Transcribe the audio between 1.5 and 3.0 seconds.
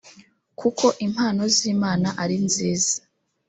z imana ari nziza